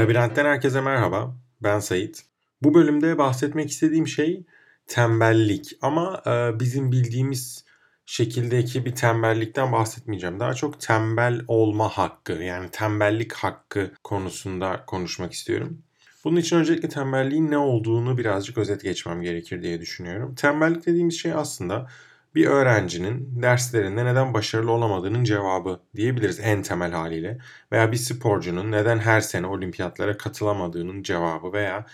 [0.00, 1.36] Labirentten herkese merhaba.
[1.62, 2.24] Ben Sait.
[2.62, 4.46] Bu bölümde bahsetmek istediğim şey
[4.86, 7.64] tembellik ama e, bizim bildiğimiz
[8.06, 10.40] şekildeki bir tembellikten bahsetmeyeceğim.
[10.40, 15.82] Daha çok tembel olma hakkı yani tembellik hakkı konusunda konuşmak istiyorum.
[16.24, 20.34] Bunun için öncelikle tembelliğin ne olduğunu birazcık özet geçmem gerekir diye düşünüyorum.
[20.34, 21.88] Tembellik dediğimiz şey aslında
[22.34, 27.38] bir öğrencinin derslerinde neden başarılı olamadığının cevabı diyebiliriz en temel haliyle.
[27.72, 31.86] Veya bir sporcunun neden her sene olimpiyatlara katılamadığının cevabı veya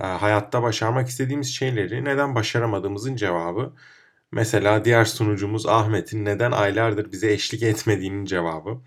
[0.00, 3.74] e, hayatta başarmak istediğimiz şeyleri neden başaramadığımızın cevabı.
[4.32, 8.82] Mesela diğer sunucumuz Ahmet'in neden aylardır bize eşlik etmediğinin cevabı.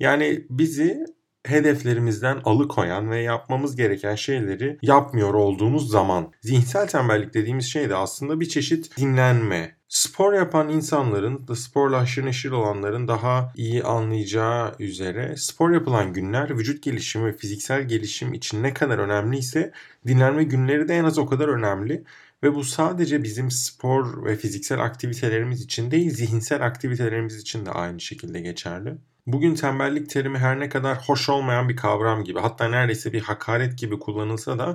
[0.00, 1.06] Yani bizi
[1.46, 6.32] hedeflerimizden alıkoyan ve yapmamız gereken şeyleri yapmıyor olduğumuz zaman.
[6.40, 9.75] Zihinsel tembellik dediğimiz şey de aslında bir çeşit dinlenme.
[9.88, 16.82] Spor yapan insanların, sporla aşırı neşir olanların daha iyi anlayacağı üzere spor yapılan günler vücut
[16.82, 19.72] gelişimi ve fiziksel gelişim için ne kadar önemliyse
[20.06, 22.04] dinlenme günleri de en az o kadar önemli.
[22.42, 28.00] Ve bu sadece bizim spor ve fiziksel aktivitelerimiz için değil, zihinsel aktivitelerimiz için de aynı
[28.00, 28.98] şekilde geçerli.
[29.26, 33.78] Bugün tembellik terimi her ne kadar hoş olmayan bir kavram gibi hatta neredeyse bir hakaret
[33.78, 34.74] gibi kullanılsa da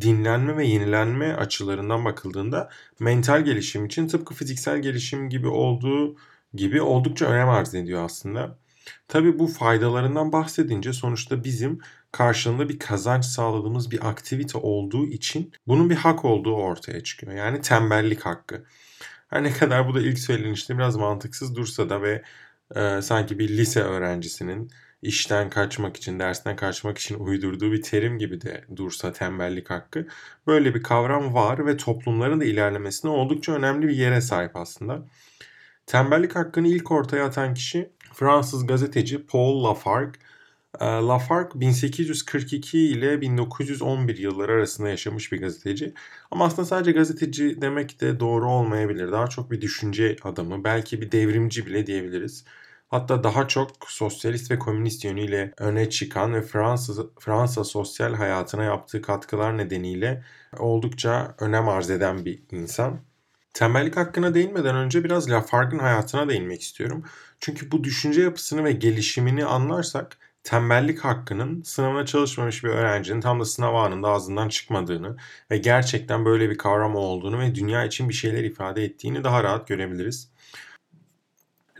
[0.00, 6.16] dinlenme ve yenilenme açılarından bakıldığında mental gelişim için tıpkı fiziksel gelişim gibi olduğu
[6.54, 8.58] gibi oldukça önem arz ediyor aslında.
[9.08, 11.78] Tabii bu faydalarından bahsedince sonuçta bizim
[12.12, 17.32] karşılığında bir kazanç sağladığımız bir aktivite olduğu için bunun bir hak olduğu ortaya çıkıyor.
[17.32, 18.64] Yani tembellik hakkı.
[19.28, 22.22] Her ne kadar bu da ilk söylenişte biraz mantıksız dursa da ve
[22.76, 24.70] e, sanki bir lise öğrencisinin
[25.02, 30.06] işten kaçmak için, dersten kaçmak için uydurduğu bir terim gibi de dursa tembellik hakkı.
[30.46, 35.06] Böyle bir kavram var ve toplumların da ilerlemesine oldukça önemli bir yere sahip aslında.
[35.86, 40.20] Tembellik hakkını ilk ortaya atan kişi Fransız gazeteci Paul Lafargue.
[40.80, 45.94] Ee, Lafargue 1842 ile 1911 yılları arasında yaşamış bir gazeteci.
[46.30, 49.12] Ama aslında sadece gazeteci demek de doğru olmayabilir.
[49.12, 52.44] Daha çok bir düşünce adamı, belki bir devrimci bile diyebiliriz.
[52.88, 59.02] Hatta daha çok sosyalist ve komünist yönüyle öne çıkan ve Fransa, Fransa sosyal hayatına yaptığı
[59.02, 60.24] katkılar nedeniyle
[60.58, 63.00] oldukça önem arz eden bir insan.
[63.54, 67.04] Tembellik hakkına değinmeden önce biraz Lafargue'ın hayatına değinmek istiyorum.
[67.40, 73.44] Çünkü bu düşünce yapısını ve gelişimini anlarsak tembellik hakkının sınavına çalışmamış bir öğrencinin tam da
[73.44, 75.16] sınav anında ağzından çıkmadığını
[75.50, 79.68] ve gerçekten böyle bir kavram olduğunu ve dünya için bir şeyler ifade ettiğini daha rahat
[79.68, 80.30] görebiliriz.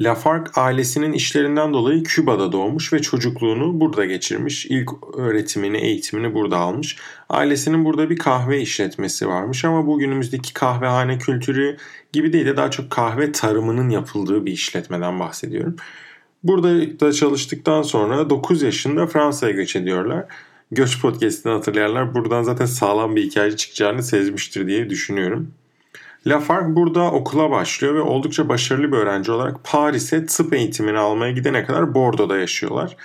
[0.01, 4.67] Lafargue ailesinin işlerinden dolayı Küba'da doğmuş ve çocukluğunu burada geçirmiş.
[4.67, 6.97] İlk öğretimini, eğitimini burada almış.
[7.29, 11.77] Ailesinin burada bir kahve işletmesi varmış ama bugünümüzdeki kahvehane kültürü
[12.13, 15.77] gibi değil de daha çok kahve tarımının yapıldığı bir işletmeden bahsediyorum.
[16.45, 20.25] Burada da çalıştıktan sonra 9 yaşında Fransa'ya göç ediyorlar.
[20.71, 25.53] Göç podcast'ini hatırlayanlar buradan zaten sağlam bir hikaye çıkacağını sezmiştir diye düşünüyorum.
[26.27, 31.65] Lafargue burada okula başlıyor ve oldukça başarılı bir öğrenci olarak Paris'e tıp eğitimini almaya gidene
[31.65, 32.97] kadar Bordeaux'da yaşıyorlar.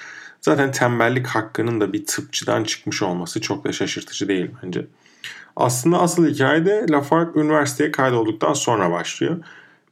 [0.42, 4.88] Zaten tembellik hakkının da bir tıpçıdan çıkmış olması çok da şaşırtıcı değil bence.
[5.56, 9.38] Aslında asıl hikaye de Lafargue üniversiteye kaydolduktan sonra başlıyor.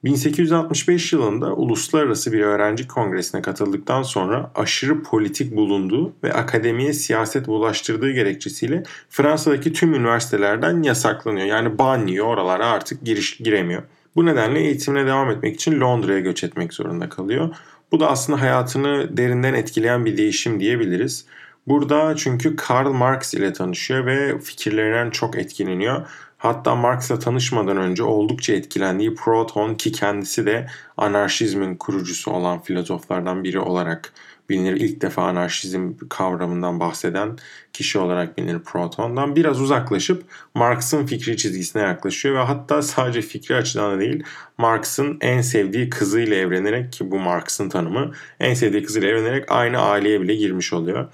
[0.03, 8.11] 1865 yılında uluslararası bir öğrenci kongresine katıldıktan sonra aşırı politik bulunduğu ve akademiye siyaset bulaştırdığı
[8.11, 11.47] gerekçesiyle Fransa'daki tüm üniversitelerden yasaklanıyor.
[11.47, 13.83] Yani banlıyor oralara artık giriş giremiyor.
[14.15, 17.55] Bu nedenle eğitimine devam etmek için Londra'ya göç etmek zorunda kalıyor.
[17.91, 21.25] Bu da aslında hayatını derinden etkileyen bir değişim diyebiliriz.
[21.67, 26.07] Burada çünkü Karl Marx ile tanışıyor ve fikirlerinden çok etkileniyor.
[26.43, 30.67] Hatta Marx'la tanışmadan önce oldukça etkilendiği Proton ki kendisi de
[30.97, 34.13] anarşizmin kurucusu olan filozoflardan biri olarak
[34.49, 34.75] bilinir.
[34.75, 37.37] İlk defa anarşizm kavramından bahseden
[37.73, 39.35] kişi olarak bilinir Proton'dan.
[39.35, 40.23] Biraz uzaklaşıp
[40.53, 44.23] Marx'ın fikri çizgisine yaklaşıyor ve hatta sadece fikri açıdan da değil
[44.57, 50.21] Marx'ın en sevdiği kızıyla evlenerek ki bu Marx'ın tanımı en sevdiği kızıyla evlenerek aynı aileye
[50.21, 51.09] bile girmiş oluyor.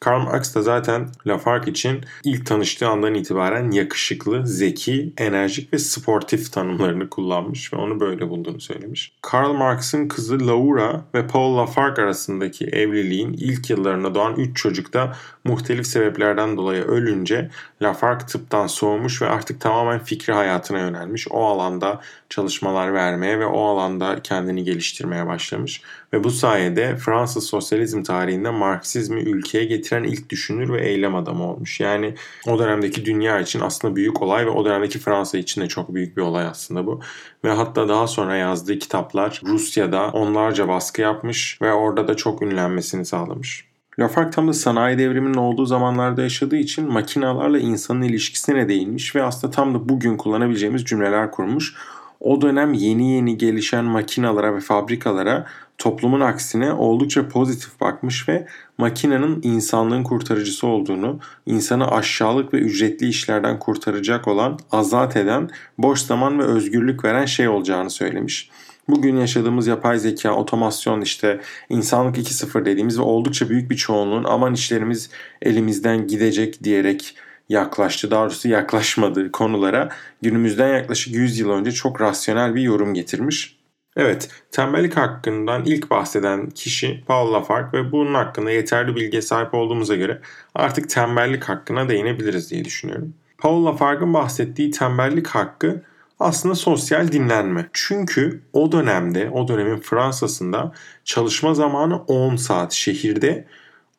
[0.00, 6.52] Karl Marx da zaten Lafargue için ilk tanıştığı andan itibaren yakışıklı, zeki, enerjik ve sportif
[6.52, 9.12] tanımlarını kullanmış ve onu böyle bulduğunu söylemiş.
[9.22, 15.16] Karl Marx'ın kızı Laura ve Paul Lafargue arasındaki evliliğin ilk yıllarında doğan 3 çocuk da
[15.44, 17.50] muhtelif sebeplerden dolayı ölünce
[17.82, 21.28] Lafargue tıptan soğumuş ve artık tamamen fikri hayatına yönelmiş.
[21.30, 25.82] O alanda çalışmalar vermeye ve o alanda kendini geliştirmeye başlamış.
[26.12, 31.80] Ve bu sayede Fransız sosyalizm tarihinde Marksizmi ülkeye getiren ilk düşünür ve eylem adamı olmuş.
[31.80, 32.14] Yani
[32.46, 36.16] o dönemdeki dünya için aslında büyük olay ve o dönemdeki Fransa için de çok büyük
[36.16, 37.00] bir olay aslında bu.
[37.44, 43.04] Ve hatta daha sonra yazdığı kitaplar Rusya'da onlarca baskı yapmış ve orada da çok ünlenmesini
[43.04, 43.70] sağlamış.
[43.98, 49.50] Lafargue tam da sanayi devriminin olduğu zamanlarda yaşadığı için makinalarla insanın ilişkisine değinmiş ve aslında
[49.50, 51.74] tam da bugün kullanabileceğimiz cümleler kurmuş.
[52.20, 55.46] O dönem yeni yeni gelişen makinalara ve fabrikalara
[55.80, 58.46] toplumun aksine oldukça pozitif bakmış ve
[58.78, 66.38] makinenin insanlığın kurtarıcısı olduğunu, insanı aşağılık ve ücretli işlerden kurtaracak olan, azat eden, boş zaman
[66.38, 68.50] ve özgürlük veren şey olacağını söylemiş.
[68.88, 74.54] Bugün yaşadığımız yapay zeka, otomasyon işte insanlık 2.0 dediğimiz ve oldukça büyük bir çoğunluğun aman
[74.54, 75.10] işlerimiz
[75.42, 77.16] elimizden gidecek diyerek
[77.48, 78.10] yaklaştı.
[78.10, 79.88] Daha doğrusu yaklaşmadığı konulara
[80.22, 83.59] günümüzden yaklaşık 100 yıl önce çok rasyonel bir yorum getirmiş.
[83.96, 89.96] Evet, tembellik hakkından ilk bahseden kişi Paul Lafargue ve bunun hakkında yeterli bilgiye sahip olduğumuza
[89.96, 90.20] göre
[90.54, 93.14] artık tembellik hakkına değinebiliriz diye düşünüyorum.
[93.38, 95.82] Paul Lafargue'ın bahsettiği tembellik hakkı
[96.20, 97.68] aslında sosyal dinlenme.
[97.72, 100.72] Çünkü o dönemde, o dönemin Fransa'sında
[101.04, 103.46] çalışma zamanı 10 saat şehirde,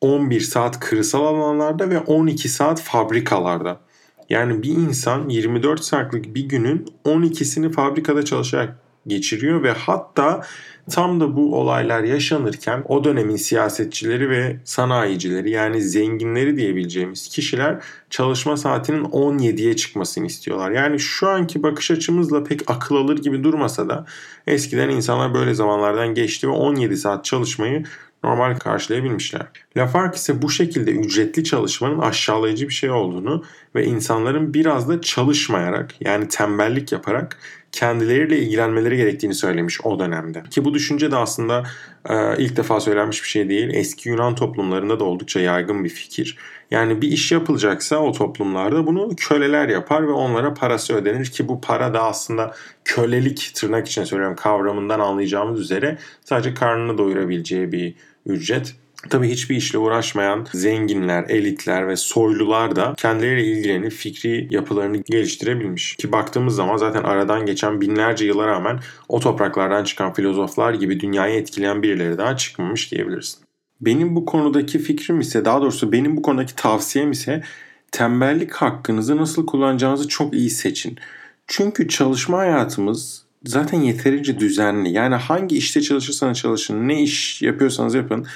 [0.00, 3.80] 11 saat kırsal alanlarda ve 12 saat fabrikalarda.
[4.28, 10.42] Yani bir insan 24 saatlik bir günün 12'sini fabrikada çalışarak geçiriyor ve hatta
[10.90, 18.56] tam da bu olaylar yaşanırken o dönemin siyasetçileri ve sanayicileri yani zenginleri diyebileceğimiz kişiler çalışma
[18.56, 20.70] saatinin 17'ye çıkmasını istiyorlar.
[20.70, 24.06] Yani şu anki bakış açımızla pek akıl alır gibi durmasa da
[24.46, 27.84] eskiden insanlar böyle zamanlardan geçti ve 17 saat çalışmayı
[28.24, 29.46] normal karşılayabilmişler.
[29.76, 33.44] Lafargue ise bu şekilde ücretli çalışmanın aşağılayıcı bir şey olduğunu
[33.74, 37.38] ve insanların biraz da çalışmayarak yani tembellik yaparak
[37.72, 40.42] kendileriyle ilgilenmeleri gerektiğini söylemiş o dönemde.
[40.50, 41.62] Ki bu düşünce de aslında
[42.08, 43.70] e, ilk defa söylenmiş bir şey değil.
[43.72, 46.38] Eski Yunan toplumlarında da oldukça yaygın bir fikir.
[46.70, 51.60] Yani bir iş yapılacaksa o toplumlarda bunu köleler yapar ve onlara parası ödenir ki bu
[51.60, 52.54] para da aslında
[52.84, 57.94] kölelik tırnak için söylüyorum kavramından anlayacağımız üzere sadece karnını doyurabileceği bir
[58.26, 58.74] ücret.
[59.10, 65.96] Tabii hiçbir işle uğraşmayan zenginler, elitler ve soylular da kendileriyle ilgilenip fikri yapılarını geliştirebilmiş.
[65.96, 71.40] Ki baktığımız zaman zaten aradan geçen binlerce yıla rağmen o topraklardan çıkan filozoflar gibi dünyayı
[71.40, 73.38] etkileyen birileri daha çıkmamış diyebiliriz.
[73.80, 77.42] Benim bu konudaki fikrim ise daha doğrusu benim bu konudaki tavsiyem ise
[77.92, 80.98] tembellik hakkınızı nasıl kullanacağınızı çok iyi seçin.
[81.46, 84.92] Çünkü çalışma hayatımız zaten yeterince düzenli.
[84.92, 88.26] Yani hangi işte çalışırsanız çalışın, ne iş yapıyorsanız yapın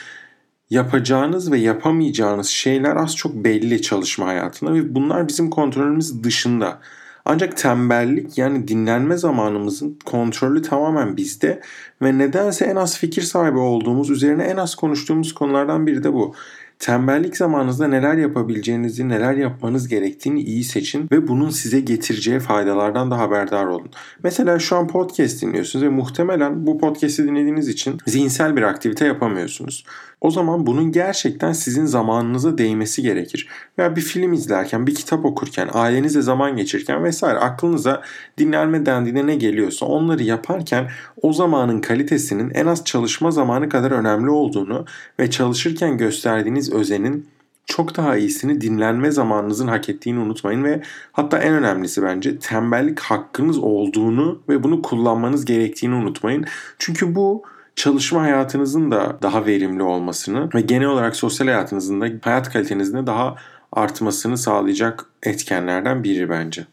[0.71, 6.81] yapacağınız ve yapamayacağınız şeyler az çok belli çalışma hayatında ve bunlar bizim kontrolümüz dışında.
[7.25, 11.61] Ancak tembellik yani dinlenme zamanımızın kontrolü tamamen bizde
[12.03, 16.35] ve nedense en az fikir sahibi olduğumuz, üzerine en az konuştuğumuz konulardan biri de bu.
[16.79, 23.19] Tembellik zamanınızda neler yapabileceğinizi, neler yapmanız gerektiğini iyi seçin ve bunun size getireceği faydalardan da
[23.19, 23.91] haberdar olun.
[24.23, 29.85] Mesela şu an podcast dinliyorsunuz ve muhtemelen bu podcast'i dinlediğiniz için zihinsel bir aktivite yapamıyorsunuz.
[30.21, 33.49] O zaman bunun gerçekten sizin zamanınıza değmesi gerekir.
[33.79, 38.03] Veya bir film izlerken, bir kitap okurken, ailenizle zaman geçirirken vesaire aklınıza
[38.39, 40.91] dinlenme dendiğinde ne geliyorsa onları yaparken
[41.23, 44.85] o zamanın kalitesinin en az çalışma zamanı kadar önemli olduğunu
[45.21, 47.29] ve çalışırken gösterdiğiniz özenin
[47.67, 50.83] çok daha iyisini dinlenme zamanınızın hak ettiğini unutmayın ve
[51.13, 56.45] hatta en önemlisi bence tembellik hakkınız olduğunu ve bunu kullanmanız gerektiğini unutmayın.
[56.79, 57.43] Çünkü bu
[57.77, 63.07] çalışma hayatınızın da daha verimli olmasını ve genel olarak sosyal hayatınızın da hayat kalitenizin de
[63.07, 63.37] daha
[63.73, 66.67] artmasını sağlayacak etkenlerden biri bence.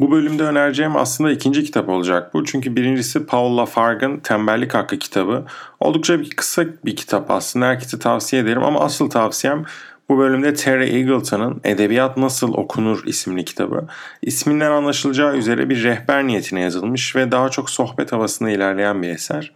[0.00, 2.44] Bu bölümde önereceğim aslında ikinci kitap olacak bu.
[2.44, 5.44] Çünkü birincisi Paul Lafargue'ın Tembellik Hakkı kitabı.
[5.80, 7.66] Oldukça bir kısa bir kitap aslında.
[7.66, 9.64] Herkese tavsiye ederim ama asıl tavsiyem
[10.08, 13.86] bu bölümde Terry Eagleton'ın Edebiyat Nasıl Okunur isimli kitabı.
[14.22, 19.52] İsminden anlaşılacağı üzere bir rehber niyetine yazılmış ve daha çok sohbet havasında ilerleyen bir eser.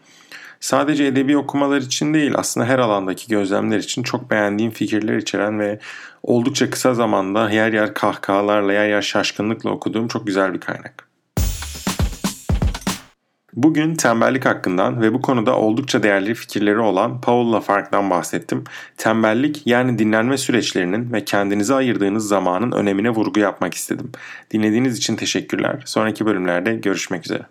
[0.61, 5.79] Sadece edebi okumalar için değil aslında her alandaki gözlemler için çok beğendiğim fikirler içeren ve
[6.23, 11.09] oldukça kısa zamanda yer yer kahkahalarla yer yer şaşkınlıkla okuduğum çok güzel bir kaynak.
[13.53, 18.65] Bugün tembellik hakkından ve bu konuda oldukça değerli fikirleri olan Paul Lafargue'dan bahsettim.
[18.97, 24.13] Tembellik yani dinlenme süreçlerinin ve kendinize ayırdığınız zamanın önemine vurgu yapmak istedim.
[24.51, 25.83] Dinlediğiniz için teşekkürler.
[25.85, 27.43] Sonraki bölümlerde görüşmek üzere.